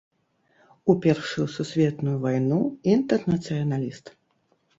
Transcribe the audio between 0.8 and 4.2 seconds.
У першую сусветную вайну інтэрнацыяналіст.